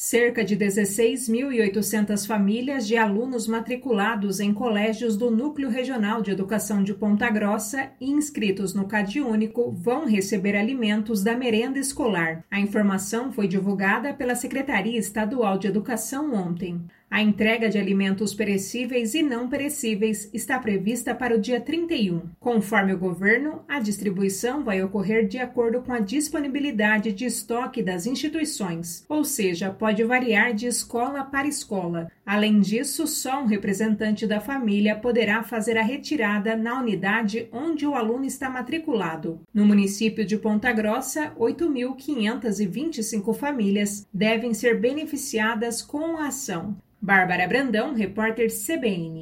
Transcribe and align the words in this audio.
Cerca 0.00 0.44
de 0.44 0.56
16.800 0.56 2.24
famílias 2.24 2.86
de 2.86 2.96
alunos 2.96 3.48
matriculados 3.48 4.38
em 4.38 4.54
colégios 4.54 5.16
do 5.16 5.28
Núcleo 5.28 5.68
Regional 5.68 6.22
de 6.22 6.30
Educação 6.30 6.84
de 6.84 6.94
Ponta 6.94 7.28
Grossa 7.28 7.90
e 8.00 8.08
inscritos 8.08 8.72
no 8.72 8.86
CadÚnico 8.86 9.72
vão 9.72 10.06
receber 10.06 10.54
alimentos 10.54 11.24
da 11.24 11.36
merenda 11.36 11.80
escolar. 11.80 12.44
A 12.48 12.60
informação 12.60 13.32
foi 13.32 13.48
divulgada 13.48 14.14
pela 14.14 14.36
Secretaria 14.36 14.96
Estadual 14.96 15.58
de 15.58 15.66
Educação 15.66 16.32
ontem. 16.32 16.80
A 17.10 17.22
entrega 17.22 17.70
de 17.70 17.78
alimentos 17.78 18.34
perecíveis 18.34 19.14
e 19.14 19.22
não 19.22 19.48
perecíveis 19.48 20.28
está 20.34 20.58
prevista 20.58 21.14
para 21.14 21.34
o 21.34 21.40
dia 21.40 21.58
31. 21.58 22.20
Conforme 22.38 22.92
o 22.92 22.98
governo, 22.98 23.64
a 23.66 23.80
distribuição 23.80 24.62
vai 24.62 24.82
ocorrer 24.82 25.26
de 25.26 25.38
acordo 25.38 25.80
com 25.80 25.90
a 25.90 26.00
disponibilidade 26.00 27.12
de 27.12 27.24
estoque 27.24 27.82
das 27.82 28.06
instituições, 28.06 29.06
ou 29.08 29.24
seja, 29.24 29.70
pode 29.70 30.04
variar 30.04 30.52
de 30.52 30.66
escola 30.66 31.24
para 31.24 31.48
escola. 31.48 32.12
Além 32.26 32.60
disso, 32.60 33.06
só 33.06 33.42
um 33.42 33.46
representante 33.46 34.26
da 34.26 34.38
família 34.38 34.94
poderá 34.94 35.42
fazer 35.42 35.78
a 35.78 35.82
retirada 35.82 36.54
na 36.54 36.78
unidade 36.78 37.48
onde 37.50 37.86
o 37.86 37.94
aluno 37.94 38.26
está 38.26 38.50
matriculado. 38.50 39.40
No 39.52 39.64
município 39.64 40.26
de 40.26 40.36
Ponta 40.36 40.70
Grossa, 40.72 41.32
8.525 41.38 43.34
famílias 43.34 44.06
devem 44.12 44.52
ser 44.52 44.78
beneficiadas 44.78 45.80
com 45.80 46.18
a 46.18 46.28
ação. 46.28 46.76
Bárbara 47.00 47.46
Brandão, 47.46 47.94
repórter 47.94 48.48
CBN. 48.50 49.16